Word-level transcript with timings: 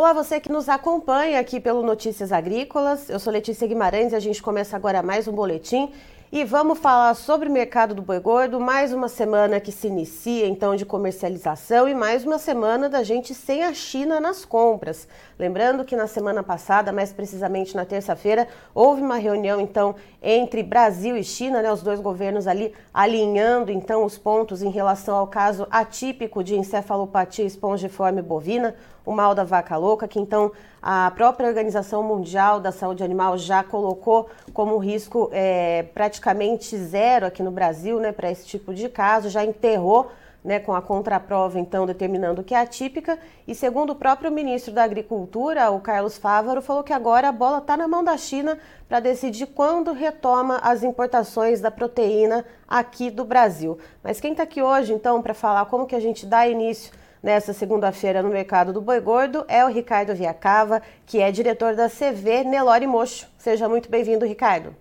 Olá, 0.00 0.14
você 0.14 0.40
que 0.40 0.50
nos 0.50 0.66
acompanha 0.66 1.38
aqui 1.38 1.60
pelo 1.60 1.82
Notícias 1.82 2.32
Agrícolas. 2.32 3.10
Eu 3.10 3.20
sou 3.20 3.30
Letícia 3.30 3.68
Guimarães 3.68 4.14
e 4.14 4.16
a 4.16 4.18
gente 4.18 4.42
começa 4.42 4.74
agora 4.74 5.02
mais 5.02 5.28
um 5.28 5.32
boletim. 5.32 5.92
E 6.32 6.44
vamos 6.44 6.78
falar 6.78 7.12
sobre 7.14 7.48
o 7.48 7.52
mercado 7.52 7.92
do 7.92 8.00
boi 8.00 8.20
gordo, 8.20 8.60
mais 8.60 8.92
uma 8.92 9.08
semana 9.08 9.58
que 9.58 9.72
se 9.72 9.88
inicia 9.88 10.46
então 10.46 10.76
de 10.76 10.86
comercialização 10.86 11.88
e 11.88 11.94
mais 11.94 12.24
uma 12.24 12.38
semana 12.38 12.88
da 12.88 13.02
gente 13.02 13.34
sem 13.34 13.64
a 13.64 13.74
China 13.74 14.20
nas 14.20 14.44
compras. 14.44 15.08
Lembrando 15.36 15.84
que 15.84 15.96
na 15.96 16.06
semana 16.06 16.40
passada, 16.42 16.92
mais 16.92 17.12
precisamente 17.12 17.74
na 17.74 17.84
terça-feira, 17.84 18.46
houve 18.72 19.02
uma 19.02 19.16
reunião 19.16 19.60
então 19.60 19.96
entre 20.22 20.62
Brasil 20.62 21.16
e 21.16 21.24
China, 21.24 21.60
né, 21.60 21.72
os 21.72 21.82
dois 21.82 21.98
governos 21.98 22.46
ali 22.46 22.72
alinhando 22.94 23.72
então 23.72 24.04
os 24.04 24.16
pontos 24.16 24.62
em 24.62 24.70
relação 24.70 25.16
ao 25.16 25.26
caso 25.26 25.66
atípico 25.68 26.44
de 26.44 26.56
encefalopatia 26.56 27.44
espongiforme 27.44 28.22
bovina, 28.22 28.76
o 29.10 29.12
mal 29.12 29.34
da 29.34 29.42
vaca 29.42 29.76
louca, 29.76 30.06
que 30.06 30.20
então 30.20 30.52
a 30.80 31.10
própria 31.10 31.48
Organização 31.48 32.00
Mundial 32.00 32.60
da 32.60 32.70
Saúde 32.70 33.02
Animal 33.02 33.36
já 33.36 33.64
colocou 33.64 34.30
como 34.54 34.78
risco 34.78 35.28
é, 35.32 35.82
praticamente 35.92 36.76
zero 36.76 37.26
aqui 37.26 37.42
no 37.42 37.50
Brasil, 37.50 37.98
né, 37.98 38.12
para 38.12 38.30
esse 38.30 38.46
tipo 38.46 38.72
de 38.72 38.88
caso, 38.88 39.28
já 39.28 39.44
enterrou 39.44 40.12
né, 40.44 40.60
com 40.60 40.72
a 40.72 40.80
contraprova, 40.80 41.58
então, 41.58 41.84
determinando 41.84 42.44
que 42.44 42.54
é 42.54 42.60
atípica. 42.60 43.18
E 43.48 43.54
segundo 43.54 43.90
o 43.90 43.96
próprio 43.96 44.30
ministro 44.30 44.72
da 44.72 44.84
Agricultura, 44.84 45.70
o 45.70 45.80
Carlos 45.80 46.16
Fávaro, 46.16 46.62
falou 46.62 46.84
que 46.84 46.92
agora 46.92 47.28
a 47.28 47.32
bola 47.32 47.58
está 47.58 47.76
na 47.76 47.88
mão 47.88 48.04
da 48.04 48.16
China 48.16 48.56
para 48.88 49.00
decidir 49.00 49.46
quando 49.46 49.92
retoma 49.92 50.58
as 50.62 50.84
importações 50.84 51.60
da 51.60 51.70
proteína 51.70 52.44
aqui 52.66 53.10
do 53.10 53.24
Brasil. 53.24 53.76
Mas 54.04 54.20
quem 54.20 54.30
está 54.30 54.44
aqui 54.44 54.62
hoje, 54.62 54.92
então, 54.92 55.20
para 55.20 55.34
falar 55.34 55.66
como 55.66 55.84
que 55.84 55.96
a 55.96 56.00
gente 56.00 56.24
dá 56.24 56.46
início 56.46 56.99
nessa 57.22 57.52
segunda-feira 57.52 58.22
no 58.22 58.30
mercado 58.30 58.72
do 58.72 58.80
boi 58.80 59.00
gordo 59.00 59.44
é 59.48 59.64
o 59.64 59.68
Ricardo 59.68 60.14
Viacava, 60.14 60.82
que 61.06 61.18
é 61.18 61.30
diretor 61.30 61.74
da 61.74 61.88
CV 61.88 62.44
Nelore 62.44 62.86
Mocho. 62.86 63.26
Seja 63.38 63.68
muito 63.68 63.90
bem-vindo, 63.90 64.24
Ricardo. 64.24 64.74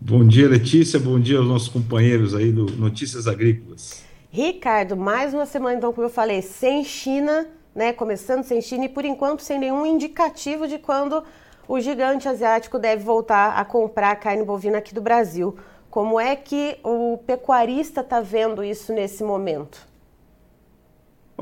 Bom 0.00 0.26
dia, 0.26 0.48
Letícia. 0.48 0.98
Bom 0.98 1.20
dia 1.20 1.38
aos 1.38 1.46
nossos 1.46 1.68
companheiros 1.68 2.34
aí 2.34 2.50
do 2.50 2.66
Notícias 2.72 3.28
Agrícolas. 3.28 4.02
Ricardo, 4.30 4.96
mais 4.96 5.32
uma 5.34 5.46
semana, 5.46 5.76
então, 5.76 5.92
como 5.92 6.06
eu 6.06 6.10
falei, 6.10 6.42
sem 6.42 6.82
China, 6.82 7.46
né? 7.74 7.92
Começando 7.92 8.42
sem 8.42 8.60
China 8.60 8.86
e 8.86 8.88
por 8.88 9.04
enquanto 9.04 9.42
sem 9.42 9.58
nenhum 9.58 9.86
indicativo 9.86 10.66
de 10.66 10.78
quando 10.78 11.22
o 11.68 11.78
gigante 11.78 12.28
asiático 12.28 12.78
deve 12.78 13.04
voltar 13.04 13.58
a 13.58 13.64
comprar 13.64 14.16
carne 14.16 14.42
bovina 14.42 14.78
aqui 14.78 14.94
do 14.94 15.00
Brasil. 15.00 15.56
Como 15.90 16.18
é 16.18 16.34
que 16.34 16.78
o 16.82 17.18
pecuarista 17.26 18.00
está 18.00 18.20
vendo 18.20 18.64
isso 18.64 18.92
nesse 18.92 19.22
momento? 19.22 19.91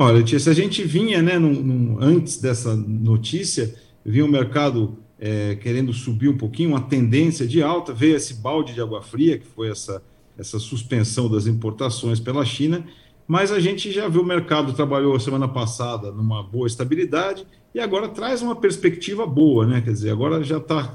Olha, 0.02 0.26
se 0.26 0.48
a 0.48 0.54
gente 0.54 0.82
vinha, 0.82 1.20
né, 1.20 1.38
num, 1.38 1.52
num, 1.52 1.98
antes 2.00 2.40
dessa 2.40 2.74
notícia, 2.74 3.74
vinha 4.02 4.24
o 4.24 4.28
mercado 4.30 4.96
é, 5.18 5.56
querendo 5.56 5.92
subir 5.92 6.30
um 6.30 6.38
pouquinho, 6.38 6.70
uma 6.70 6.80
tendência 6.80 7.46
de 7.46 7.62
alta, 7.62 7.92
veio 7.92 8.16
esse 8.16 8.32
balde 8.32 8.72
de 8.72 8.80
água 8.80 9.02
fria, 9.02 9.36
que 9.36 9.44
foi 9.44 9.68
essa, 9.68 10.02
essa 10.38 10.58
suspensão 10.58 11.28
das 11.28 11.46
importações 11.46 12.18
pela 12.18 12.46
China, 12.46 12.82
mas 13.28 13.52
a 13.52 13.60
gente 13.60 13.92
já 13.92 14.08
viu 14.08 14.22
o 14.22 14.26
mercado 14.26 14.72
trabalhou 14.72 15.20
semana 15.20 15.46
passada 15.46 16.10
numa 16.10 16.42
boa 16.42 16.66
estabilidade 16.66 17.46
e 17.74 17.78
agora 17.78 18.08
traz 18.08 18.40
uma 18.40 18.56
perspectiva 18.56 19.26
boa, 19.26 19.66
né? 19.66 19.82
Quer 19.82 19.92
dizer, 19.92 20.12
agora 20.12 20.42
já 20.42 20.56
está 20.56 20.94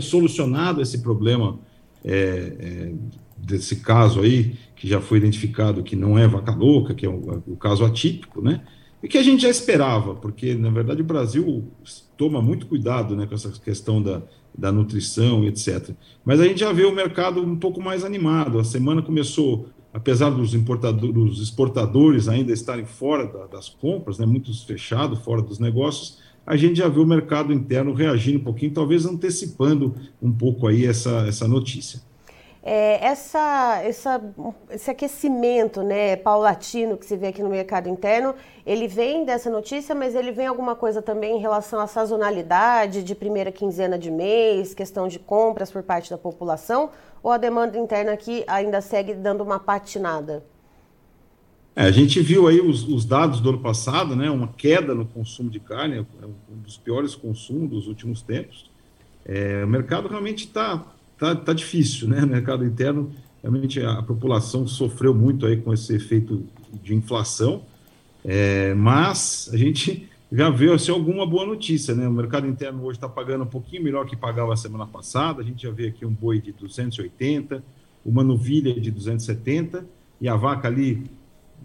solucionado 0.00 0.80
esse 0.80 0.98
problema 1.02 1.58
é, 2.04 2.56
é, 2.58 2.94
desse 3.36 3.76
caso 3.76 4.20
aí, 4.20 4.56
que 4.76 4.86
já 4.86 5.00
foi 5.00 5.18
identificado 5.18 5.82
que 5.82 5.96
não 5.96 6.18
é 6.18 6.28
vaca 6.28 6.54
louca, 6.54 6.94
que 6.94 7.06
é 7.06 7.08
o, 7.08 7.42
o 7.46 7.56
caso 7.56 7.84
atípico, 7.84 8.42
né? 8.42 8.62
E 9.02 9.08
que 9.08 9.18
a 9.18 9.22
gente 9.22 9.42
já 9.42 9.50
esperava, 9.50 10.14
porque, 10.14 10.54
na 10.54 10.70
verdade, 10.70 11.02
o 11.02 11.04
Brasil 11.04 11.70
toma 12.16 12.40
muito 12.40 12.66
cuidado 12.66 13.14
né, 13.14 13.26
com 13.26 13.34
essa 13.34 13.50
questão 13.50 14.02
da, 14.02 14.22
da 14.56 14.72
nutrição 14.72 15.44
etc. 15.44 15.90
Mas 16.24 16.40
a 16.40 16.44
gente 16.44 16.60
já 16.60 16.72
vê 16.72 16.84
o 16.84 16.94
mercado 16.94 17.42
um 17.42 17.56
pouco 17.56 17.82
mais 17.82 18.04
animado. 18.04 18.58
A 18.58 18.64
semana 18.64 19.02
começou, 19.02 19.68
apesar 19.92 20.30
dos, 20.30 20.54
importadores, 20.54 21.38
exportadores 21.38 22.28
ainda 22.28 22.52
estarem 22.52 22.86
fora 22.86 23.26
da, 23.26 23.46
das 23.46 23.68
compras, 23.68 24.18
né, 24.18 24.24
muitos 24.24 24.62
fechados, 24.62 25.18
fora 25.18 25.42
dos 25.42 25.58
negócios, 25.58 26.20
a 26.46 26.56
gente 26.56 26.76
já 26.76 26.88
vê 26.88 27.00
o 27.00 27.06
mercado 27.06 27.52
interno 27.52 27.92
reagindo 27.94 28.38
um 28.38 28.44
pouquinho, 28.44 28.72
talvez 28.72 29.06
antecipando 29.06 29.94
um 30.20 30.32
pouco 30.32 30.66
aí 30.66 30.86
essa, 30.86 31.26
essa 31.26 31.48
notícia. 31.48 32.00
É, 32.66 33.04
essa, 33.04 33.82
essa, 33.82 34.22
esse 34.70 34.90
aquecimento 34.90 35.82
né, 35.82 36.16
paulatino 36.16 36.96
que 36.96 37.04
se 37.04 37.14
vê 37.14 37.26
aqui 37.26 37.42
no 37.42 37.50
mercado 37.50 37.90
interno, 37.90 38.34
ele 38.64 38.88
vem 38.88 39.22
dessa 39.22 39.50
notícia, 39.50 39.94
mas 39.94 40.14
ele 40.14 40.32
vem 40.32 40.46
alguma 40.46 40.74
coisa 40.74 41.02
também 41.02 41.36
em 41.36 41.40
relação 41.40 41.78
à 41.78 41.86
sazonalidade 41.86 43.02
de 43.02 43.14
primeira 43.14 43.52
quinzena 43.52 43.98
de 43.98 44.10
mês, 44.10 44.72
questão 44.72 45.06
de 45.06 45.18
compras 45.18 45.70
por 45.70 45.82
parte 45.82 46.08
da 46.08 46.16
população, 46.16 46.88
ou 47.22 47.30
a 47.30 47.36
demanda 47.36 47.76
interna 47.76 48.12
aqui 48.12 48.42
ainda 48.46 48.80
segue 48.80 49.12
dando 49.12 49.42
uma 49.42 49.60
patinada? 49.60 50.42
É, 51.76 51.82
a 51.82 51.90
gente 51.90 52.20
viu 52.20 52.46
aí 52.46 52.60
os, 52.60 52.86
os, 52.86 53.04
dados 53.04 53.40
do 53.40 53.48
ano 53.48 53.58
passado, 53.58 54.14
né, 54.14 54.30
uma 54.30 54.48
queda 54.48 54.94
no 54.94 55.04
consumo 55.04 55.50
de 55.50 55.58
carne, 55.58 55.96
é 55.96 56.26
um 56.26 56.58
dos 56.62 56.76
piores 56.76 57.14
consumos 57.14 57.70
dos 57.70 57.88
últimos 57.88 58.22
tempos. 58.22 58.70
É, 59.24 59.64
o 59.64 59.68
mercado 59.68 60.06
realmente 60.06 60.44
está 60.44 60.84
tá, 61.18 61.34
tá 61.34 61.52
difícil, 61.52 62.08
né? 62.08 62.20
No 62.20 62.26
mercado 62.28 62.64
interno, 62.64 63.10
realmente 63.42 63.80
a 63.80 64.02
população 64.02 64.66
sofreu 64.66 65.14
muito 65.14 65.46
aí 65.46 65.56
com 65.56 65.72
esse 65.72 65.94
efeito 65.94 66.44
de 66.82 66.94
inflação, 66.94 67.62
é, 68.24 68.74
mas 68.74 69.48
a 69.52 69.56
gente 69.56 70.08
já 70.30 70.50
vê 70.50 70.72
assim, 70.72 70.90
alguma 70.90 71.26
boa 71.26 71.46
notícia, 71.46 71.94
né? 71.94 72.06
O 72.06 72.12
mercado 72.12 72.46
interno 72.46 72.82
hoje 72.82 72.98
está 72.98 73.08
pagando 73.08 73.44
um 73.44 73.48
pouquinho 73.48 73.82
melhor 73.82 74.06
que 74.06 74.16
pagava 74.16 74.52
a 74.52 74.56
semana 74.56 74.86
passada, 74.86 75.40
a 75.40 75.44
gente 75.44 75.62
já 75.62 75.70
vê 75.70 75.88
aqui 75.88 76.04
um 76.04 76.12
boi 76.12 76.40
de 76.40 76.52
280, 76.52 77.64
uma 78.04 78.22
novilha 78.22 78.78
de 78.78 78.90
270 78.90 79.86
e 80.20 80.28
a 80.28 80.36
vaca 80.36 80.68
ali 80.68 81.04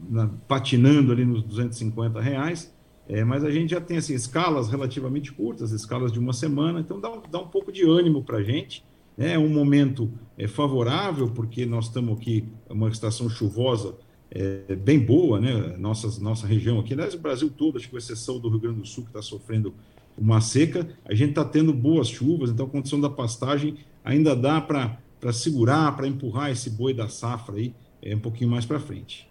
na, 0.10 0.28
patinando 0.48 1.12
ali 1.12 1.26
nos 1.26 1.44
250 1.44 2.20
reais. 2.22 2.74
É, 3.08 3.24
mas 3.24 3.44
a 3.44 3.50
gente 3.50 3.72
já 3.72 3.82
tem 3.82 3.98
assim, 3.98 4.14
escalas 4.14 4.70
relativamente 4.70 5.32
curtas, 5.32 5.72
escalas 5.72 6.12
de 6.12 6.20
uma 6.20 6.32
semana, 6.32 6.80
então 6.80 7.00
dá, 7.00 7.10
dá 7.32 7.40
um 7.40 7.48
pouco 7.48 7.72
de 7.72 7.84
ânimo 7.84 8.24
para 8.24 8.38
a 8.38 8.44
gente. 8.44 8.84
É 9.18 9.38
um 9.38 9.50
momento 9.50 10.12
é, 10.38 10.48
favorável, 10.48 11.28
porque 11.30 11.66
nós 11.66 11.86
estamos 11.86 12.18
aqui, 12.18 12.46
uma 12.70 12.88
estação 12.88 13.28
chuvosa 13.28 13.96
é, 14.32 14.76
bem 14.76 15.00
boa, 15.00 15.40
né? 15.40 15.76
Nossa, 15.78 16.22
nossa 16.22 16.46
região 16.46 16.80
aqui, 16.80 16.94
aliás, 16.94 17.16
o 17.16 17.20
Brasil 17.20 17.50
todo, 17.50 17.78
acho 17.78 17.86
que 17.86 17.92
com 17.92 17.98
exceção 17.98 18.40
do 18.40 18.48
Rio 18.48 18.60
Grande 18.60 18.80
do 18.82 18.86
Sul, 18.86 19.04
que 19.04 19.10
está 19.10 19.22
sofrendo 19.22 19.74
uma 20.16 20.40
seca, 20.40 20.88
a 21.06 21.16
gente 21.16 21.30
está 21.30 21.44
tendo 21.44 21.74
boas 21.74 22.08
chuvas, 22.08 22.52
então 22.52 22.66
a 22.66 22.70
condição 22.70 23.00
da 23.00 23.10
pastagem 23.10 23.78
ainda 24.04 24.36
dá 24.36 24.62
para 24.62 25.34
segurar, 25.34 25.96
para 25.96 26.08
empurrar 26.08 26.52
esse 26.52 26.70
boi 26.70 26.94
da 26.94 27.08
safra 27.08 27.56
aí 27.56 27.74
é, 28.02 28.16
um 28.16 28.20
pouquinho 28.20 28.50
mais 28.50 28.66
para 28.66 28.80
frente. 28.80 29.28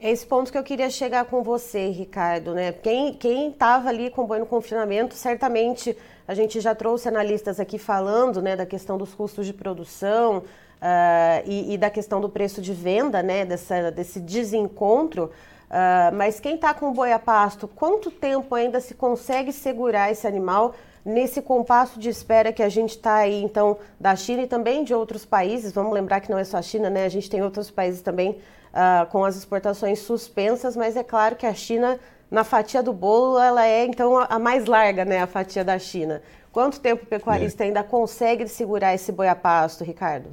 É 0.00 0.12
esse 0.12 0.24
ponto 0.24 0.52
que 0.52 0.56
eu 0.56 0.62
queria 0.62 0.88
chegar 0.90 1.24
com 1.24 1.42
você, 1.42 1.88
Ricardo, 1.88 2.54
né? 2.54 2.70
Quem 2.70 3.50
estava 3.50 3.88
ali 3.88 4.10
com 4.10 4.22
o 4.22 4.26
boi 4.28 4.38
no 4.38 4.46
confinamento, 4.46 5.16
certamente 5.16 5.98
a 6.28 6.34
gente 6.34 6.60
já 6.60 6.72
trouxe 6.72 7.08
analistas 7.08 7.58
aqui 7.58 7.78
falando 7.80 8.40
né, 8.40 8.54
da 8.54 8.64
questão 8.64 8.96
dos 8.96 9.12
custos 9.12 9.44
de 9.44 9.52
produção 9.52 10.38
uh, 10.38 11.42
e, 11.44 11.74
e, 11.74 11.76
da 11.76 11.90
questão 11.90 12.20
do 12.20 12.28
preço 12.28 12.62
de 12.62 12.72
venda, 12.72 13.24
né? 13.24 13.44
Dessa, 13.44 13.90
desse 13.90 14.20
desencontro. 14.20 15.32
Uh, 15.68 16.14
mas 16.14 16.38
quem 16.38 16.54
está 16.54 16.72
com 16.72 16.92
boi 16.92 17.12
a 17.12 17.18
pasto, 17.18 17.66
quanto 17.66 18.08
tempo 18.08 18.54
ainda 18.54 18.80
se 18.80 18.94
consegue 18.94 19.52
segurar 19.52 20.12
esse 20.12 20.28
animal 20.28 20.76
nesse 21.04 21.42
compasso 21.42 21.98
de 21.98 22.08
espera 22.08 22.52
que 22.52 22.62
a 22.62 22.68
gente 22.68 22.90
está 22.90 23.16
aí, 23.16 23.42
então, 23.42 23.76
da 23.98 24.14
China 24.14 24.42
e 24.42 24.46
também 24.46 24.84
de 24.84 24.94
outros 24.94 25.24
países? 25.24 25.72
Vamos 25.72 25.92
lembrar 25.92 26.20
que 26.20 26.30
não 26.30 26.38
é 26.38 26.44
só 26.44 26.58
a 26.58 26.62
China, 26.62 26.88
né? 26.88 27.04
A 27.04 27.08
gente 27.08 27.28
tem 27.28 27.42
outros 27.42 27.68
países 27.68 28.00
também 28.00 28.38
uh, 28.78 29.06
com 29.10 29.24
as 29.24 29.36
exportações 29.36 29.98
suspensas, 29.98 30.76
mas 30.76 30.96
é 30.96 31.02
claro 31.02 31.34
que 31.34 31.44
a 31.44 31.52
China, 31.52 31.98
na 32.30 32.44
fatia 32.44 32.82
do 32.82 32.92
bolo, 32.92 33.38
ela 33.38 33.66
é 33.66 33.84
então 33.84 34.16
a 34.18 34.38
mais 34.38 34.66
larga, 34.66 35.04
né, 35.04 35.20
a 35.20 35.26
fatia 35.26 35.64
da 35.64 35.78
China. 35.78 36.22
Quanto 36.52 36.80
tempo 36.80 37.04
o 37.04 37.06
pecuarista 37.06 37.64
é. 37.64 37.66
ainda 37.66 37.82
consegue 37.82 38.46
segurar 38.46 38.94
esse 38.94 39.10
boi 39.12 39.28
a 39.28 39.34
pasto, 39.34 39.84
Ricardo? 39.84 40.28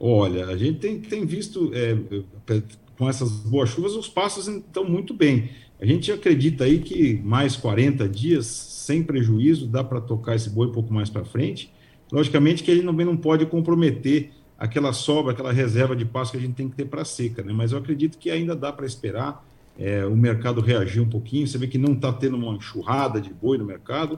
Olha, 0.00 0.46
a 0.46 0.56
gente 0.56 0.80
tem, 0.80 1.00
tem 1.00 1.24
visto, 1.24 1.70
é, 1.74 1.96
com 2.98 3.08
essas 3.08 3.30
boas 3.30 3.68
chuvas, 3.68 3.94
os 3.94 4.08
pastos 4.08 4.48
estão 4.48 4.84
muito 4.84 5.14
bem. 5.14 5.50
A 5.80 5.86
gente 5.86 6.10
acredita 6.10 6.64
aí 6.64 6.80
que 6.80 7.20
mais 7.22 7.56
40 7.56 8.08
dias, 8.08 8.46
sem 8.46 9.02
prejuízo, 9.02 9.66
dá 9.66 9.84
para 9.84 10.00
tocar 10.00 10.34
esse 10.34 10.50
boi 10.50 10.68
um 10.68 10.72
pouco 10.72 10.92
mais 10.92 11.08
para 11.08 11.24
frente. 11.24 11.72
Logicamente 12.10 12.62
que 12.62 12.70
ele 12.70 12.82
também 12.82 13.06
não 13.06 13.16
pode 13.16 13.46
comprometer 13.46 14.30
aquela 14.62 14.92
sobra, 14.92 15.32
aquela 15.32 15.52
reserva 15.52 15.96
de 15.96 16.04
pasto 16.04 16.32
que 16.32 16.38
a 16.38 16.40
gente 16.40 16.54
tem 16.54 16.68
que 16.68 16.76
ter 16.76 16.84
para 16.84 17.04
seca, 17.04 17.42
né? 17.42 17.52
Mas 17.52 17.72
eu 17.72 17.78
acredito 17.78 18.16
que 18.16 18.30
ainda 18.30 18.54
dá 18.54 18.72
para 18.72 18.86
esperar 18.86 19.44
é, 19.76 20.06
o 20.06 20.16
mercado 20.16 20.60
reagir 20.60 21.02
um 21.02 21.08
pouquinho. 21.08 21.48
Você 21.48 21.58
vê 21.58 21.66
que 21.66 21.76
não 21.76 21.94
está 21.94 22.12
tendo 22.12 22.36
uma 22.36 22.54
enxurrada 22.54 23.20
de 23.20 23.34
boi 23.34 23.58
no 23.58 23.64
mercado, 23.64 24.16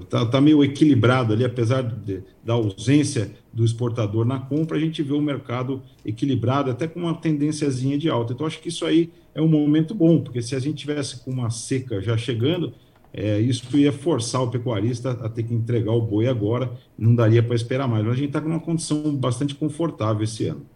está 0.00 0.24
tá 0.24 0.40
meio 0.40 0.64
equilibrado 0.64 1.34
ali, 1.34 1.44
apesar 1.44 1.82
de, 1.82 2.22
da 2.42 2.54
ausência 2.54 3.30
do 3.52 3.62
exportador 3.62 4.24
na 4.24 4.38
compra, 4.38 4.78
a 4.78 4.80
gente 4.80 5.02
vê 5.02 5.12
o 5.12 5.20
mercado 5.20 5.82
equilibrado, 6.02 6.70
até 6.70 6.88
com 6.88 7.00
uma 7.00 7.12
tendênciazinha 7.14 7.98
de 7.98 8.08
alta. 8.08 8.32
Então, 8.32 8.46
acho 8.46 8.58
que 8.58 8.70
isso 8.70 8.86
aí 8.86 9.10
é 9.34 9.42
um 9.42 9.48
momento 9.48 9.94
bom, 9.94 10.18
porque 10.18 10.40
se 10.40 10.56
a 10.56 10.58
gente 10.58 10.78
tivesse 10.78 11.22
com 11.22 11.30
uma 11.30 11.50
seca 11.50 12.00
já 12.00 12.16
chegando, 12.16 12.72
é, 13.16 13.38
isso 13.38 13.76
ia 13.78 13.92
forçar 13.92 14.42
o 14.42 14.50
pecuarista 14.50 15.12
a 15.22 15.28
ter 15.28 15.44
que 15.44 15.54
entregar 15.54 15.92
o 15.92 16.02
boi 16.02 16.26
agora, 16.26 16.72
não 16.98 17.14
daria 17.14 17.42
para 17.42 17.54
esperar 17.54 17.86
mais. 17.86 18.02
Mas 18.02 18.14
a 18.14 18.16
gente 18.16 18.26
está 18.26 18.40
numa 18.40 18.58
condição 18.58 19.14
bastante 19.14 19.54
confortável 19.54 20.24
esse 20.24 20.48
ano. 20.48 20.66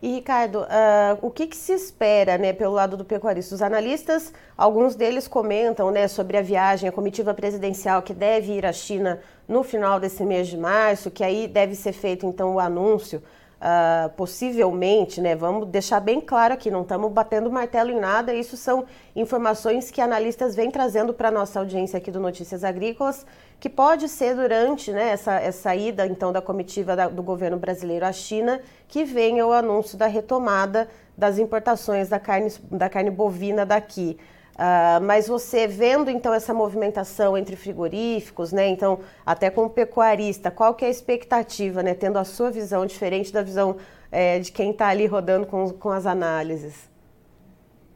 E, 0.00 0.16
Ricardo, 0.16 0.60
uh, 0.60 1.18
o 1.22 1.30
que, 1.30 1.46
que, 1.46 1.56
se 1.56 1.72
espera 1.72 2.36
né, 2.36 2.52
pelo 2.52 2.74
lado 2.74 2.96
do 2.96 3.04
pecuarista? 3.04 3.54
Os 3.54 3.62
analistas, 3.62 4.32
alguns 4.56 4.94
deles 4.94 5.26
comentam 5.26 5.90
né, 5.90 6.06
sobre 6.06 6.36
a 6.36 6.42
viagem, 6.42 6.88
a 6.88 6.92
comitiva 6.92 7.32
presidencial 7.32 8.02
que 8.02 8.12
deve 8.12 8.52
ir 8.52 8.66
à 8.66 8.72
China 8.72 9.20
no 9.48 9.62
final 9.62 9.98
desse 9.98 10.22
mês 10.22 10.46
de 10.46 10.58
março, 10.58 11.10
que 11.10 11.24
aí 11.24 11.48
deve 11.48 11.74
ser 11.74 11.92
feito 11.92 12.26
então 12.26 12.54
o 12.54 12.60
anúncio 12.60 13.22
Uh, 13.54 14.10
possivelmente, 14.10 15.22
né? 15.22 15.34
Vamos 15.34 15.68
deixar 15.68 15.98
bem 15.98 16.20
claro 16.20 16.52
aqui, 16.52 16.70
não 16.70 16.82
estamos 16.82 17.10
batendo 17.10 17.50
martelo 17.50 17.90
em 17.90 17.98
nada. 17.98 18.34
Isso 18.34 18.58
são 18.58 18.84
informações 19.16 19.90
que 19.90 20.02
analistas 20.02 20.54
vêm 20.54 20.70
trazendo 20.70 21.14
para 21.14 21.28
a 21.28 21.30
nossa 21.30 21.60
audiência 21.60 21.96
aqui 21.96 22.10
do 22.10 22.20
Notícias 22.20 22.62
Agrícolas, 22.62 23.24
que 23.58 23.70
pode 23.70 24.06
ser 24.08 24.34
durante 24.34 24.92
né, 24.92 25.10
essa, 25.10 25.40
essa 25.40 25.74
ida 25.74 26.06
então 26.06 26.30
da 26.30 26.42
comitiva 26.42 26.94
da, 26.94 27.08
do 27.08 27.22
governo 27.22 27.56
brasileiro 27.56 28.04
à 28.04 28.12
China 28.12 28.60
que 28.86 29.04
venha 29.04 29.46
o 29.46 29.52
anúncio 29.52 29.96
da 29.96 30.06
retomada 30.06 30.88
das 31.16 31.38
importações 31.38 32.08
da 32.08 32.18
carne, 32.18 32.52
da 32.70 32.88
carne 32.88 33.10
bovina 33.10 33.64
daqui. 33.64 34.18
Uh, 34.54 35.02
mas 35.04 35.26
você 35.26 35.66
vendo 35.66 36.08
então 36.08 36.32
essa 36.32 36.54
movimentação 36.54 37.36
entre 37.36 37.56
frigoríficos, 37.56 38.52
né? 38.52 38.68
Então, 38.68 39.00
até 39.26 39.50
como 39.50 39.68
pecuarista, 39.68 40.48
qual 40.50 40.74
que 40.74 40.84
é 40.84 40.88
a 40.88 40.90
expectativa, 40.90 41.82
né? 41.82 41.92
Tendo 41.92 42.18
a 42.18 42.24
sua 42.24 42.52
visão 42.52 42.86
diferente 42.86 43.32
da 43.32 43.42
visão 43.42 43.76
é, 44.12 44.38
de 44.38 44.52
quem 44.52 44.70
está 44.70 44.88
ali 44.88 45.06
rodando 45.06 45.46
com, 45.46 45.70
com 45.70 45.90
as 45.90 46.06
análises? 46.06 46.88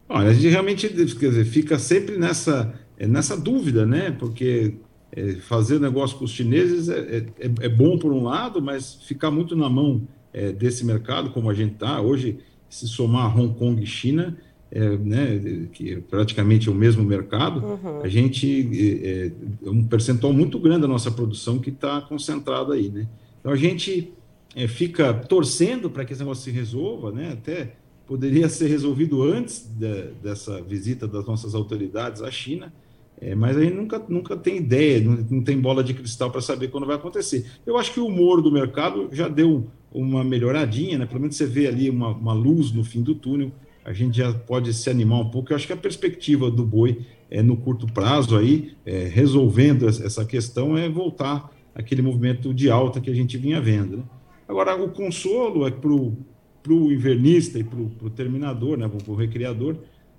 Olha, 0.08 0.31
a 0.31 0.34
gente 0.34 0.49
realmente 0.49 0.88
quer 0.88 1.28
dizer, 1.28 1.44
fica 1.44 1.78
sempre 1.78 2.19
nessa, 2.19 2.75
é, 2.99 3.06
nessa 3.06 3.37
dúvida, 3.37 3.87
né? 3.87 4.10
Porque 4.19 4.75
é, 5.12 5.34
fazer 5.34 5.78
negócio 5.78 6.19
com 6.19 6.25
os 6.25 6.32
chineses 6.32 6.88
é, 6.88 7.19
é, 7.19 7.26
é, 7.60 7.69
bom 7.69 7.99
por 7.99 8.12
um 8.12 8.25
lado, 8.25 8.60
mas 8.60 8.94
ficar 8.94 9.31
muito 9.31 9.55
na 9.55 9.69
mão 9.69 10.08
é, 10.32 10.50
desse 10.50 10.84
mercado, 10.84 11.31
como 11.31 11.49
a 11.49 11.55
gente 11.55 11.75
está 11.75 12.00
hoje, 12.00 12.38
se 12.69 12.88
somar 12.88 13.38
Hong 13.38 13.55
Kong 13.58 13.82
e 13.82 13.87
China, 13.87 14.37
é, 14.70 14.97
né, 14.99 15.69
que 15.73 15.94
é 15.94 16.00
praticamente 16.00 16.69
o 16.69 16.75
mesmo 16.75 17.03
mercado, 17.03 17.65
uhum. 17.65 18.03
a 18.03 18.09
gente 18.09 18.69
é, 19.03 19.32
é, 19.67 19.70
um 19.70 19.82
percentual 19.85 20.32
muito 20.32 20.59
grande 20.59 20.82
da 20.82 20.88
nossa 20.88 21.11
produção 21.11 21.59
que 21.59 21.70
está 21.70 22.00
concentrada 22.03 22.75
aí, 22.75 22.88
né? 22.88 23.09
Então 23.41 23.53
a 23.53 23.56
gente 23.56 24.12
é, 24.55 24.69
fica 24.69 25.15
torcendo 25.15 25.88
para 25.88 26.05
que 26.05 26.12
esse 26.12 26.20
negócio 26.20 26.44
se 26.44 26.50
resolva, 26.50 27.11
né? 27.11 27.32
Até 27.32 27.76
poderia 28.06 28.49
ser 28.49 28.69
resolvido 28.69 29.23
antes 29.23 29.67
de, 29.67 30.12
dessa 30.23 30.61
visita 30.61 31.06
das 31.06 31.25
nossas 31.25 31.55
autoridades 31.55 32.23
à 32.23 32.31
China, 32.31 32.73
é, 33.20 33.35
mas 33.35 33.56
a 33.56 33.62
gente 33.62 33.75
nunca, 33.75 34.05
nunca 34.09 34.37
tem 34.37 34.59
ideia, 34.59 35.00
não, 35.00 35.17
não 35.31 35.43
tem 35.43 35.59
bola 35.59 35.82
de 35.82 35.94
cristal 35.94 36.31
para 36.31 36.41
saber 36.41 36.69
quando 36.69 36.87
vai 36.87 36.97
acontecer. 36.97 37.47
Eu 37.67 37.79
acho 37.79 37.93
que 37.93 38.00
o 38.00 38.06
humor 38.06 38.43
do 38.43 38.53
mercado 38.53 39.09
já 39.12 39.29
deu 39.29 39.67
uma 39.91 40.23
melhoradinha, 40.23 40.99
né? 40.99 41.06
Pelo 41.06 41.20
menos 41.20 41.37
você 41.37 41.47
vê 41.47 41.67
ali 41.67 41.88
uma, 41.88 42.09
uma 42.09 42.35
luz 42.35 42.70
no 42.70 42.85
fim 42.85 43.03
do 43.03 43.15
túnel 43.15 43.50
a 43.84 43.92
gente 43.92 44.19
já 44.19 44.32
pode 44.32 44.72
se 44.75 44.90
animar 44.90 45.20
um 45.20 45.30
pouco. 45.30 45.52
Eu 45.52 45.56
acho 45.56 45.66
que 45.66 45.72
a 45.72 45.76
perspectiva 45.76 46.50
do 46.50 46.64
boi 46.64 47.06
é, 47.30 47.42
no 47.42 47.56
curto 47.56 47.86
prazo 47.86 48.36
aí, 48.36 48.75
é, 48.84 49.04
resolvendo 49.04 49.88
essa 49.88 50.25
questão, 50.25 50.76
é 50.76 50.88
voltar 50.88 51.50
aquele 51.75 52.02
movimento 52.02 52.52
de 52.52 52.70
alta 52.70 53.00
que 53.00 53.10
a 53.10 53.14
gente 53.14 53.36
vinha 53.36 53.60
vendo. 53.60 53.98
Né? 53.98 54.02
Agora, 54.48 54.75
o 54.75 54.90
consolo 54.90 55.66
é 55.66 55.70
para 55.70 55.90
o 55.90 56.92
invernista 56.92 57.58
e 57.58 57.64
para 57.64 57.78
o 57.78 58.10
terminador, 58.10 58.76
né, 58.76 58.88
para 58.88 59.12
o 59.12 59.14
recriador, 59.14 59.76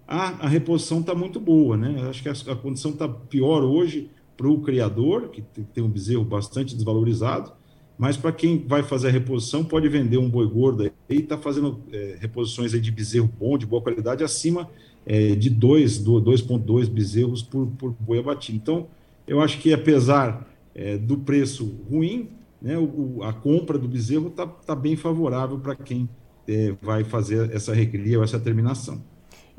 a, 0.08 0.46
a 0.46 0.48
reposição 0.48 1.02
está 1.02 1.14
muito 1.14 1.40
boa. 1.40 1.76
Né? 1.76 2.08
Acho 2.10 2.24
que 2.24 2.30
a, 2.30 2.54
a 2.54 2.56
condição 2.56 2.92
está 2.92 3.08
pior 3.08 3.64
hoje 3.64 4.10
para 4.38 4.48
o 4.48 4.62
criador, 4.62 5.30
que 5.30 5.42
tem 5.42 5.84
um 5.84 5.90
bezerro 5.90 6.24
bastante 6.24 6.74
desvalorizado, 6.74 7.52
mas 8.00 8.16
para 8.16 8.32
quem 8.32 8.66
vai 8.66 8.82
fazer 8.82 9.10
a 9.10 9.12
reposição, 9.12 9.62
pode 9.62 9.90
vender 9.90 10.18
um 10.18 10.30
boi 10.30 10.48
gordo 10.48 10.90
e 11.10 11.16
está 11.16 11.38
fazendo 11.38 11.82
é, 11.92 12.16
reposições 12.18 12.74
aí 12.74 12.80
de 12.80 12.90
bezerro 12.90 13.30
bom, 13.38 13.58
de 13.58 13.66
boa 13.66 13.82
qualidade, 13.82 14.24
acima 14.24 14.70
é, 15.06 15.36
de 15.36 15.52
2,2 15.52 16.88
bezerros 16.90 17.44
por, 17.44 17.68
por 17.78 17.94
boi 18.00 18.18
abatido. 18.20 18.58
Então, 18.58 18.88
eu 19.28 19.42
acho 19.42 19.60
que 19.60 19.74
apesar 19.74 20.48
é, 20.74 20.98
do 20.98 21.18
preço 21.18 21.76
ruim, 21.92 22.30
né, 22.62 22.78
o, 22.78 23.22
a 23.22 23.34
compra 23.34 23.78
do 23.78 23.86
bezerro 23.86 24.30
está 24.30 24.48
tá 24.48 24.74
bem 24.74 24.96
favorável 24.96 25.60
para 25.60 25.76
quem 25.76 26.08
é, 26.48 26.74
vai 26.82 27.04
fazer 27.04 27.54
essa 27.54 27.74
recria 27.74 28.18
ou 28.18 28.24
essa 28.24 28.40
terminação. 28.40 29.04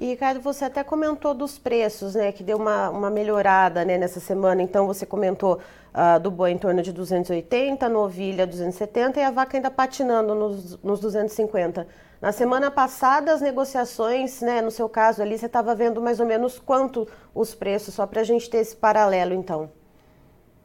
E, 0.00 0.06
Ricardo, 0.06 0.41
você 0.41 0.64
até 0.64 0.82
comentou 0.82 1.35
dos 1.35 1.58
preços, 1.58 2.14
né, 2.14 2.32
que 2.32 2.43
deu 2.43 2.56
uma, 2.56 2.88
uma 2.88 3.11
melhorada 3.11 3.85
né, 3.85 3.99
nessa 3.99 4.19
semana. 4.19 4.62
Então, 4.62 4.87
você 4.87 5.05
comentou 5.05 5.61
uh, 5.93 6.19
do 6.19 6.31
boi 6.31 6.52
em 6.52 6.56
torno 6.56 6.82
de 6.82 6.91
280, 6.91 7.87
novilha 7.87 8.47
270 8.47 9.20
e 9.20 9.23
a 9.23 9.31
vaca 9.31 9.58
ainda 9.58 9.70
patinando 9.70 10.35
nos, 10.35 10.82
nos 10.82 11.00
250. 11.00 11.87
Na 12.19 12.32
semana 12.32 12.70
passada, 12.70 13.31
as 13.31 13.43
negociações, 13.43 14.41
né, 14.41 14.62
no 14.62 14.70
seu 14.70 14.88
caso 14.88 15.20
ali, 15.20 15.37
você 15.37 15.44
estava 15.44 15.75
vendo 15.75 16.00
mais 16.00 16.19
ou 16.19 16.25
menos 16.25 16.58
quanto 16.58 17.06
os 17.35 17.55
preços, 17.55 17.93
só 17.93 18.06
para 18.06 18.23
a 18.23 18.25
gente 18.25 18.49
ter 18.49 18.56
esse 18.56 18.75
paralelo, 18.75 19.35
então. 19.35 19.70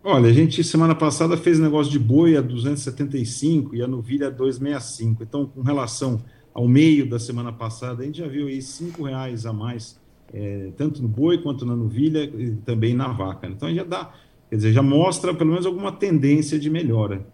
Olha, 0.01 0.29
a 0.29 0.33
gente 0.33 0.63
semana 0.63 0.95
passada 0.95 1.35
fez 1.35 1.59
negócio 1.59 1.91
de 1.91 1.99
boi 1.99 2.37
a 2.37 2.41
275 2.41 3.75
e 3.75 3.81
a 3.81 3.87
novilha 3.87 4.27
a 4.27 4.29
265. 4.29 5.23
Então, 5.23 5.45
com 5.45 5.61
relação 5.61 6.23
ao 6.55 6.69
meio 6.69 7.07
da 7.07 7.19
semana 7.19 7.51
passada, 7.51 8.01
a 8.01 8.05
gente 8.05 8.19
já 8.19 8.27
viu 8.27 8.47
aí 8.47 8.61
cinco 8.61 9.03
reais 9.03 9.45
a 9.45 9.51
mais, 9.51 9.99
é, 10.33 10.69
tanto 10.77 11.01
no 11.01 11.07
boi 11.07 11.37
quanto 11.43 11.65
na 11.65 11.75
novilha 11.75 12.23
e 12.23 12.51
também 12.65 12.93
na 12.93 13.09
vaca. 13.09 13.45
Então 13.45 13.71
já 13.75 13.83
dá, 13.83 14.13
quer 14.49 14.55
dizer, 14.55 14.71
já 14.71 14.81
mostra 14.81 15.33
pelo 15.33 15.49
menos 15.49 15.65
alguma 15.65 15.91
tendência 15.91 16.57
de 16.57 16.69
melhora. 16.69 17.25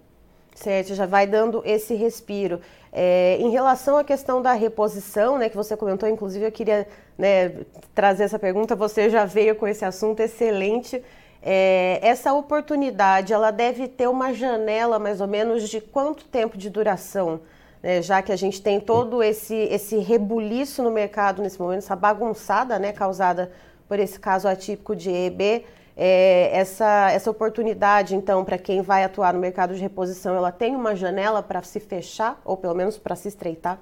Certo, 0.55 0.95
já 0.95 1.05
vai 1.05 1.27
dando 1.27 1.61
esse 1.63 1.93
respiro. 1.93 2.59
É, 2.91 3.37
em 3.39 3.51
relação 3.51 3.95
à 3.95 4.03
questão 4.03 4.41
da 4.41 4.53
reposição, 4.53 5.37
né, 5.37 5.49
que 5.49 5.55
você 5.55 5.77
comentou, 5.77 6.09
inclusive 6.09 6.43
eu 6.43 6.51
queria 6.51 6.87
né, 7.15 7.63
trazer 7.93 8.23
essa 8.23 8.39
pergunta, 8.39 8.75
você 8.75 9.07
já 9.07 9.23
veio 9.23 9.55
com 9.55 9.67
esse 9.67 9.85
assunto 9.85 10.19
excelente. 10.19 11.01
É, 11.43 11.99
essa 12.01 12.33
oportunidade, 12.33 13.33
ela 13.33 13.51
deve 13.51 13.87
ter 13.87 14.07
uma 14.07 14.33
janela 14.33 14.97
mais 14.97 15.21
ou 15.21 15.27
menos 15.27 15.69
de 15.69 15.79
quanto 15.79 16.25
tempo 16.25 16.57
de 16.57 16.71
duração? 16.71 17.39
Né, 17.81 18.01
já 18.01 18.21
que 18.21 18.31
a 18.31 18.35
gente 18.35 18.61
tem 18.61 18.79
todo 18.79 19.23
esse, 19.23 19.55
esse 19.55 19.97
rebuliço 19.97 20.83
no 20.83 20.91
mercado 20.91 21.41
nesse 21.41 21.59
momento, 21.59 21.79
essa 21.79 21.95
bagunçada 21.95 22.77
né, 22.77 22.91
causada 22.91 23.51
por 23.87 23.99
esse 23.99 24.19
caso 24.19 24.47
atípico 24.47 24.95
de 24.95 25.09
EB, 25.09 25.65
é, 25.97 26.49
essa, 26.57 27.11
essa 27.11 27.29
oportunidade, 27.29 28.15
então, 28.15 28.45
para 28.45 28.57
quem 28.57 28.81
vai 28.81 29.03
atuar 29.03 29.33
no 29.33 29.39
mercado 29.39 29.75
de 29.75 29.81
reposição, 29.81 30.35
ela 30.35 30.51
tem 30.51 30.75
uma 30.75 30.95
janela 30.95 31.43
para 31.43 31.61
se 31.61 31.79
fechar, 31.79 32.41
ou 32.45 32.55
pelo 32.55 32.73
menos 32.73 32.97
para 32.97 33.15
se 33.15 33.27
estreitar? 33.27 33.79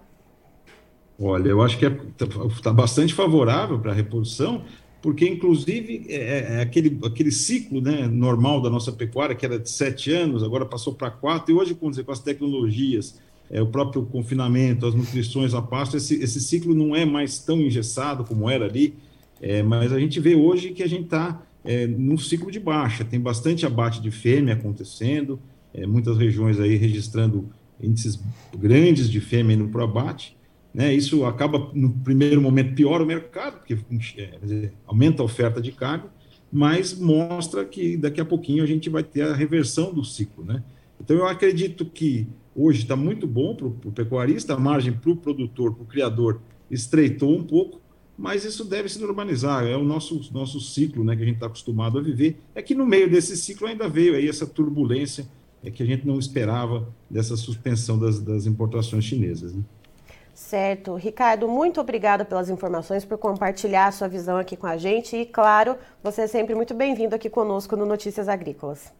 Olha, 1.22 1.50
eu 1.50 1.62
acho 1.62 1.78
que 1.78 1.86
está 1.86 2.26
é, 2.26 2.62
tá 2.64 2.74
bastante 2.74 3.14
favorável 3.14 3.78
para 3.80 3.92
a 3.92 3.94
reposição, 3.94 4.64
porque, 5.02 5.28
inclusive, 5.28 6.08
é, 6.10 6.16
é, 6.16 6.54
é, 6.56 6.62
aquele, 6.62 7.00
aquele 7.06 7.32
ciclo 7.32 7.80
né, 7.80 8.08
normal 8.08 8.62
da 8.62 8.70
nossa 8.70 8.92
pecuária, 8.92 9.36
que 9.36 9.46
era 9.46 9.60
de 9.60 9.70
sete 9.70 10.12
anos, 10.12 10.44
agora 10.44 10.66
passou 10.66 10.94
para 10.94 11.12
quatro, 11.12 11.54
e 11.54 11.58
hoje, 11.58 11.76
com, 11.76 11.92
com 11.92 12.12
as 12.12 12.20
tecnologias, 12.20 13.20
é, 13.50 13.62
o 13.62 13.68
próprio 13.68 14.06
confinamento, 14.06 14.86
as 14.86 14.94
nutrições 14.94 15.54
a 15.54 15.62
pasto, 15.62 15.98
esse, 15.98 16.16
esse 16.22 16.40
ciclo 16.40 16.74
não 16.74 16.96
é 16.96 17.06
mais 17.06 17.40
tão 17.40 17.60
engessado 17.60 18.24
como 18.24 18.50
era 18.50 18.66
ali, 18.66 18.94
é, 19.42 19.64
mas 19.64 19.92
a 19.92 20.00
gente 20.00 20.20
vê 20.20 20.36
hoje 20.36 20.72
que 20.72 20.84
a 20.84 20.88
gente 20.88 21.06
está 21.06 21.42
é, 21.64 21.88
no 21.88 22.18
ciclo 22.18 22.52
de 22.52 22.60
baixa, 22.60 23.04
tem 23.04 23.20
bastante 23.20 23.66
abate 23.66 24.02
de 24.02 24.12
fêmea 24.12 24.54
acontecendo, 24.54 25.40
é, 25.74 25.86
muitas 25.86 26.18
regiões 26.18 26.60
aí 26.60 26.76
registrando 26.76 27.50
índices 27.82 28.20
grandes 28.58 29.10
de 29.10 29.20
fêmea 29.20 29.58
no 29.58 29.70
pro 29.70 29.84
abate, 29.84 30.38
né, 30.74 30.94
isso 30.94 31.26
acaba, 31.26 31.72
no 31.74 31.90
primeiro 31.90 32.42
momento, 32.42 32.76
piora 32.76 33.04
o 33.04 33.06
mercado, 33.06 33.58
porque 33.58 33.78
é, 34.18 34.70
aumenta 34.86 35.22
a 35.22 35.26
oferta 35.26 35.60
de 35.60 35.72
carne, 35.72 36.04
mas 36.52 36.98
mostra 36.98 37.66
que 37.66 37.98
daqui 37.98 38.22
a 38.22 38.26
pouquinho 38.26 38.64
a 38.64 38.68
gente 38.68 38.90
vai 38.90 39.04
ter 39.04 39.22
a 39.22 39.34
reversão 39.34 39.94
do 39.94 40.04
ciclo, 40.04 40.44
né? 40.44 40.64
Então, 41.10 41.18
eu 41.18 41.28
acredito 41.28 41.88
que 41.88 42.28
hoje 42.56 42.84
está 42.84 42.96
muito 42.96 43.26
bom 43.26 43.56
para 43.56 43.66
o 43.66 43.92
pecuarista, 43.92 44.54
a 44.54 44.60
margem 44.60 44.94
para 44.94 45.10
o 45.10 45.16
produtor, 45.16 45.74
para 45.74 45.82
o 45.82 45.88
criador, 45.88 46.40
estreitou 46.70 47.36
um 47.36 47.44
pouco, 47.44 47.82
mas 48.16 48.46
isso 48.46 48.64
deve 48.64 48.88
se 48.90 49.02
normalizar, 49.02 49.66
é 49.66 49.76
o 49.76 49.84
nosso, 49.84 50.32
nosso 50.32 50.60
ciclo 50.60 51.04
né, 51.04 51.16
que 51.16 51.24
a 51.24 51.26
gente 51.26 51.38
está 51.38 51.48
acostumado 51.48 51.98
a 51.98 52.02
viver. 52.04 52.38
É 52.54 52.62
que 52.62 52.76
no 52.76 52.86
meio 52.86 53.10
desse 53.10 53.36
ciclo 53.36 53.66
ainda 53.66 53.90
veio 53.90 54.14
aí 54.14 54.30
essa 54.30 54.46
turbulência 54.46 55.28
é 55.64 55.72
que 55.72 55.82
a 55.82 55.86
gente 55.88 56.06
não 56.06 56.20
esperava 56.20 56.88
dessa 57.10 57.36
suspensão 57.36 57.98
das, 57.98 58.20
das 58.20 58.46
importações 58.46 59.04
chinesas. 59.04 59.56
Né? 59.56 59.64
Certo. 60.36 60.94
Ricardo, 60.94 61.48
muito 61.48 61.82
obrigada 61.82 62.24
pelas 62.24 62.52
informações, 62.52 63.04
por 63.04 63.18
compartilhar 63.18 63.88
a 63.88 63.92
sua 63.92 64.08
visão 64.08 64.38
aqui 64.38 64.56
com 64.56 64.68
a 64.68 64.78
gente 64.78 65.16
e, 65.16 65.26
claro, 65.26 65.76
você 66.04 66.22
é 66.22 66.28
sempre 66.28 66.54
muito 66.54 66.76
bem-vindo 66.76 67.16
aqui 67.16 67.32
conosco 67.32 67.76
no 67.76 67.84
Notícias 67.84 68.30
Agrícolas. 68.30 68.94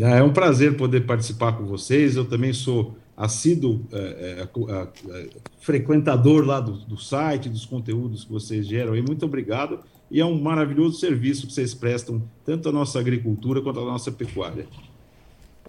É 0.00 0.22
um 0.22 0.32
prazer 0.32 0.76
poder 0.76 1.06
participar 1.06 1.52
com 1.52 1.64
vocês. 1.64 2.14
Eu 2.14 2.24
também 2.24 2.52
sou 2.52 2.96
assíduo 3.16 3.84
é, 3.92 3.98
é, 3.98 4.42
é, 4.42 5.28
frequentador 5.60 6.46
lá 6.46 6.60
do, 6.60 6.72
do, 6.72 6.96
site, 6.96 7.48
dos 7.48 7.66
conteúdos 7.66 8.24
que 8.24 8.30
vocês 8.30 8.64
geram. 8.64 8.94
E 8.94 9.02
muito 9.02 9.26
obrigado. 9.26 9.80
E 10.08 10.20
é 10.20 10.24
um 10.24 10.40
maravilhoso 10.40 11.00
serviço 11.00 11.48
que 11.48 11.52
vocês 11.52 11.74
prestam, 11.74 12.22
tanto 12.44 12.68
à 12.68 12.72
nossa 12.72 12.98
agricultura 12.98 13.60
quanto 13.60 13.80
à 13.80 13.84
nossa 13.84 14.12
pecuária. 14.12 14.66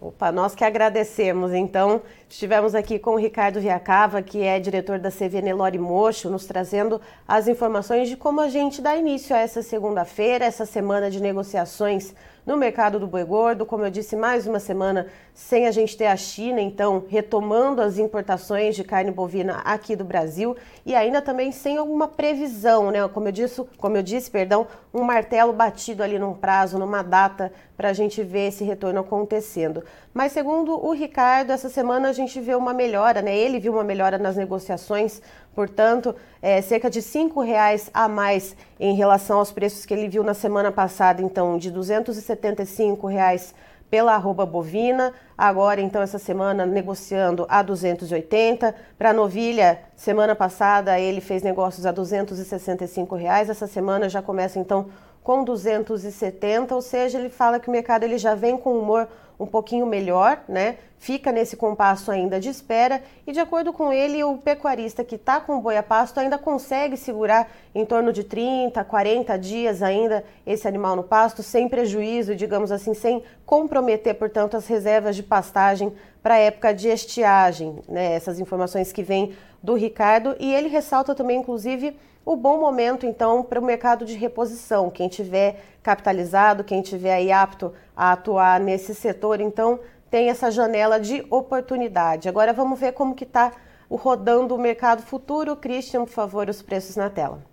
Opa, 0.02 0.32
nós 0.32 0.56
que 0.56 0.64
agradecemos. 0.64 1.52
Então, 1.52 2.02
estivemos 2.30 2.74
aqui 2.74 2.98
com 2.98 3.16
o 3.16 3.18
Ricardo 3.18 3.60
Viacava, 3.60 4.22
que 4.22 4.42
é 4.42 4.58
diretor 4.58 4.98
da 4.98 5.12
CVN 5.12 5.52
Lori 5.54 5.78
Mocho, 5.78 6.30
nos 6.30 6.46
trazendo 6.46 7.02
as 7.28 7.50
informações 7.50 8.08
de 8.08 8.16
como 8.16 8.40
a 8.40 8.48
gente 8.48 8.82
dá 8.82 8.96
início 8.96 9.36
a 9.36 9.40
essa 9.40 9.62
segunda-feira, 9.62 10.46
essa 10.46 10.66
semana 10.66 11.12
de 11.12 11.20
negociações 11.20 12.16
no 12.50 12.58
mercado 12.58 13.00
do 13.00 13.06
boi 13.06 13.24
gordo. 13.24 13.64
Como 13.64 13.86
eu 13.86 13.92
disse, 13.92 14.16
mais 14.16 14.48
uma 14.48 14.60
semana 14.60 15.06
sem 15.36 15.68
a 15.68 15.72
gente 15.72 15.96
ter 15.96 16.08
a 16.08 16.18
China, 16.18 16.60
então 16.60 17.06
retomando 17.08 17.80
as 17.80 18.00
importações 18.00 18.76
de 18.76 18.84
carne 18.84 19.12
bovina 19.12 19.60
aqui 19.64 19.96
do 19.96 20.04
Brasil 20.04 20.58
e 20.84 20.96
ainda 20.96 21.22
também 21.22 21.52
sem 21.52 21.78
alguma 21.78 22.08
previsão, 22.08 22.90
né? 22.90 23.08
Como 23.08 23.28
eu 23.28 23.32
disse, 23.32 23.64
como 23.78 23.96
eu 23.96 24.02
disse, 24.02 24.32
perdão, 24.32 24.66
um 24.92 25.04
martelo 25.04 25.54
batido 25.54 26.02
ali 26.02 26.18
num 26.18 26.34
prazo, 26.34 26.80
numa 26.80 27.04
data 27.04 27.54
para 27.78 27.90
a 27.90 27.94
gente 27.94 28.24
ver 28.24 28.48
esse 28.48 28.64
retorno 28.64 29.00
acontecendo. 29.00 29.84
Mas 30.12 30.32
segundo 30.32 30.74
o 30.74 30.92
Ricardo, 30.92 31.52
essa 31.52 31.70
semana 31.70 32.10
a 32.10 32.14
gente 32.14 32.42
vê 32.42 32.56
uma 32.56 32.74
melhora, 32.74 33.22
né? 33.22 33.38
Ele 33.38 33.60
viu 33.60 33.74
uma 33.74 33.84
melhora 33.84 34.18
nas 34.18 34.36
negociações, 34.36 35.22
portanto, 35.54 36.16
é, 36.42 36.62
cerca 36.62 36.90
de 36.90 37.02
cinco 37.02 37.42
reais 37.42 37.90
a 37.94 38.08
mais 38.08 38.56
em 38.80 38.96
relação 38.96 39.40
aos 39.40 39.52
preços 39.52 39.86
que 39.86 39.94
ele 39.94 40.08
viu 40.08 40.24
na 40.24 40.34
semana 40.34 40.72
passada, 40.72 41.22
então 41.22 41.58
de 41.58 41.70
275 41.72 43.08
reais 43.08 43.54
pela 43.90 44.14
arroba 44.14 44.46
bovina, 44.46 45.14
agora 45.38 45.82
então 45.82 46.02
essa 46.02 46.20
semana 46.20 46.66
negociando 46.66 47.46
a 47.50 47.62
280. 47.62 48.76
Para 48.98 49.12
novilha, 49.12 49.80
semana 49.96 50.36
passada 50.36 51.00
ele 51.00 51.22
fez 51.22 51.42
negócios 51.42 51.86
a 51.86 51.92
265 51.92 53.16
reais, 53.16 53.50
essa 53.50 53.68
semana 53.68 54.08
já 54.08 54.22
começa 54.22 54.60
então 54.60 54.88
com 55.24 55.44
270, 55.44 56.74
ou 56.74 56.82
seja, 56.82 57.20
ele 57.20 57.30
fala 57.30 57.60
que 57.60 57.68
o 57.68 57.72
mercado 57.72 58.04
ele 58.04 58.18
já 58.18 58.36
vem 58.36 58.58
com 58.58 58.78
humor 58.78 59.08
um 59.40 59.46
pouquinho 59.46 59.86
melhor, 59.86 60.44
né? 60.48 60.78
Fica 60.98 61.32
nesse 61.32 61.56
compasso 61.56 62.12
ainda 62.12 62.42
de 62.42 62.50
espera 62.50 63.02
e 63.26 63.32
de 63.32 63.40
acordo 63.40 63.72
com 63.72 63.94
ele, 63.94 64.22
o 64.22 64.38
pecuarista 64.38 65.02
que 65.02 65.16
está 65.16 65.40
com 65.40 65.62
boi 65.62 65.78
a 65.78 65.84
pasto 65.84 66.20
ainda 66.20 66.38
consegue 66.38 66.98
segurar 66.98 67.50
em 67.74 67.86
torno 67.86 68.12
de 68.12 68.26
30, 68.26 68.84
40 68.84 69.40
dias 69.40 69.82
ainda 69.82 70.26
esse 70.46 70.68
animal 70.68 70.98
no 70.98 71.04
pasto 71.04 71.42
sem 71.42 71.70
prejuízo, 71.70 72.36
digamos 72.36 72.70
assim, 72.70 72.94
sem 72.94 73.24
comprometer, 73.46 74.14
portanto, 74.16 74.58
as 74.58 74.68
reservas 74.68 75.16
de 75.16 75.24
pastagem 75.24 75.94
para 76.22 76.34
a 76.34 76.40
época 76.40 76.74
de 76.74 76.90
estiagem, 76.90 77.80
né? 77.88 78.14
Essas 78.14 78.38
informações 78.38 78.92
que 78.92 79.02
vêm 79.02 79.34
do 79.64 79.76
Ricardo 79.76 80.36
e 80.38 80.54
ele 80.54 80.68
ressalta 80.68 81.16
também, 81.16 81.40
inclusive, 81.40 81.96
o 82.26 82.36
bom 82.36 82.60
momento, 82.60 83.06
então, 83.06 83.42
para 83.42 83.60
o 83.60 83.64
mercado 83.64 84.06
de 84.06 84.16
reposição. 84.16 84.90
Quem 84.90 85.08
tiver 85.08 85.62
capitalizado, 85.82 86.64
quem 86.64 86.82
tiver 86.82 87.14
aí 87.14 87.32
apto 87.32 87.74
a 88.00 88.14
atuar 88.14 88.60
nesse 88.62 88.96
setor, 88.96 89.42
então, 89.42 89.78
tem 90.10 90.30
essa 90.30 90.50
janela 90.50 90.98
de 91.02 91.28
oportunidade. 91.30 92.30
Agora 92.30 92.54
vamos 92.54 92.80
ver 92.80 92.94
como 92.94 93.14
que 93.14 93.26
está 93.26 93.52
rodando 93.92 94.56
o 94.56 94.58
mercado 94.58 95.02
futuro. 95.02 95.58
Christian, 95.58 96.06
por 96.06 96.12
favor, 96.12 96.48
os 96.48 96.62
preços 96.62 96.96
na 96.96 97.10
tela. 97.10 97.44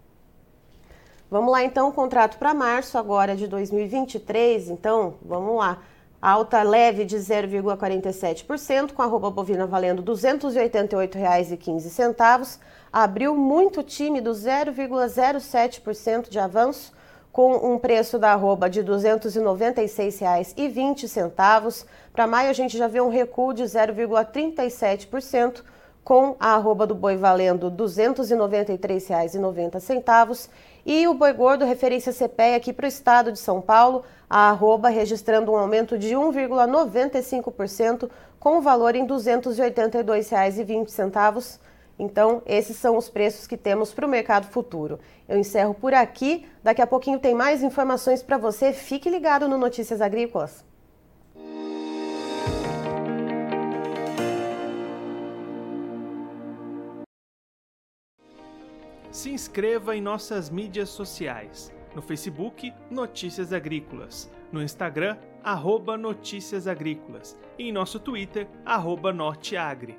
Vamos 1.28 1.50
lá, 1.50 1.64
então, 1.64 1.88
o 1.88 1.92
contrato 1.92 2.38
para 2.38 2.54
março 2.54 2.96
agora 2.96 3.34
de 3.34 3.48
2023. 3.48 4.70
Então, 4.70 5.14
vamos 5.20 5.58
lá. 5.58 5.82
Alta 6.22 6.62
leve 6.62 7.04
de 7.04 7.16
0,47%, 7.16 8.92
com 8.92 9.02
a 9.02 9.04
arroba 9.04 9.32
bovina 9.32 9.66
valendo 9.66 9.98
R$ 9.98 10.06
288,15. 10.12 12.60
Abriu 12.92 13.36
muito 13.36 13.82
tímido, 13.82 14.30
0,07% 14.30 16.28
de 16.28 16.38
avanço, 16.38 16.92
com 17.36 17.54
um 17.54 17.78
preço 17.78 18.18
da 18.18 18.32
arroba 18.32 18.68
de 18.70 18.80
R$ 18.80 18.86
296,20. 18.86 21.84
Para 22.10 22.26
maio, 22.26 22.48
a 22.48 22.54
gente 22.54 22.78
já 22.78 22.88
vê 22.88 22.98
um 22.98 23.10
recuo 23.10 23.52
de 23.52 23.62
0,37%, 23.62 25.62
com 26.02 26.34
a 26.40 26.54
arroba 26.54 26.86
do 26.86 26.94
boi 26.94 27.18
valendo 27.18 27.68
R$ 27.68 27.76
293,90. 27.76 30.48
E 30.86 31.06
o 31.06 31.12
boi 31.12 31.34
gordo, 31.34 31.66
referência 31.66 32.10
CPE 32.10 32.54
aqui 32.54 32.72
para 32.72 32.86
o 32.86 32.88
estado 32.88 33.30
de 33.30 33.38
São 33.38 33.60
Paulo, 33.60 34.02
a 34.30 34.48
arroba 34.48 34.88
registrando 34.88 35.52
um 35.52 35.56
aumento 35.56 35.98
de 35.98 36.14
1,95%, 36.14 38.08
com 38.40 38.56
o 38.56 38.62
valor 38.62 38.96
em 38.96 39.02
R$ 39.02 39.08
282,20. 39.08 41.58
Então, 41.98 42.42
esses 42.44 42.76
são 42.76 42.96
os 42.96 43.08
preços 43.08 43.46
que 43.46 43.56
temos 43.56 43.92
para 43.92 44.06
o 44.06 44.08
mercado 44.08 44.46
futuro. 44.46 44.98
Eu 45.28 45.38
encerro 45.38 45.74
por 45.74 45.94
aqui. 45.94 46.46
Daqui 46.62 46.82
a 46.82 46.86
pouquinho 46.86 47.18
tem 47.18 47.34
mais 47.34 47.62
informações 47.62 48.22
para 48.22 48.36
você. 48.36 48.72
Fique 48.72 49.08
ligado 49.08 49.48
no 49.48 49.56
Notícias 49.56 50.00
Agrícolas. 50.00 50.64
Se 59.10 59.30
inscreva 59.30 59.96
em 59.96 60.02
nossas 60.02 60.50
mídias 60.50 60.90
sociais. 60.90 61.72
No 61.94 62.02
Facebook, 62.02 62.74
Notícias 62.90 63.50
Agrícolas. 63.54 64.30
No 64.52 64.62
Instagram, 64.62 65.16
arroba 65.42 65.96
Notícias 65.96 66.66
Agrícolas. 66.66 67.34
E 67.58 67.70
em 67.70 67.72
nosso 67.72 67.98
Twitter, 67.98 68.46
arroba 68.66 69.14
Norteagri. 69.14 69.98